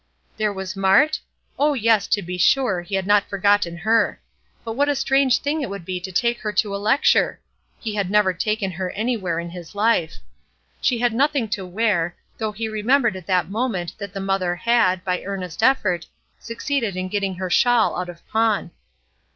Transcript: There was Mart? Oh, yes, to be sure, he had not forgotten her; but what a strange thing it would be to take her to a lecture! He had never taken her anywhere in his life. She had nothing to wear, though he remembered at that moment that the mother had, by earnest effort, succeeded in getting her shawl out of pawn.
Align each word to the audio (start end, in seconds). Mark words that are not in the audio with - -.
There 0.35 0.51
was 0.51 0.75
Mart? 0.75 1.19
Oh, 1.59 1.75
yes, 1.75 2.07
to 2.07 2.23
be 2.23 2.39
sure, 2.39 2.81
he 2.81 2.95
had 2.95 3.05
not 3.05 3.29
forgotten 3.29 3.77
her; 3.77 4.19
but 4.65 4.73
what 4.73 4.89
a 4.89 4.95
strange 4.95 5.37
thing 5.37 5.61
it 5.61 5.69
would 5.69 5.85
be 5.85 5.99
to 5.99 6.11
take 6.11 6.39
her 6.39 6.51
to 6.53 6.75
a 6.75 6.81
lecture! 6.81 7.39
He 7.79 7.93
had 7.93 8.09
never 8.09 8.33
taken 8.33 8.71
her 8.71 8.89
anywhere 8.93 9.37
in 9.37 9.51
his 9.51 9.75
life. 9.75 10.15
She 10.81 10.97
had 10.97 11.13
nothing 11.13 11.47
to 11.49 11.67
wear, 11.67 12.15
though 12.39 12.51
he 12.51 12.67
remembered 12.67 13.15
at 13.15 13.27
that 13.27 13.49
moment 13.51 13.93
that 13.99 14.11
the 14.11 14.19
mother 14.19 14.55
had, 14.55 15.05
by 15.05 15.21
earnest 15.21 15.61
effort, 15.61 16.07
succeeded 16.39 16.95
in 16.97 17.07
getting 17.07 17.35
her 17.35 17.51
shawl 17.51 17.95
out 17.95 18.09
of 18.09 18.27
pawn. 18.27 18.71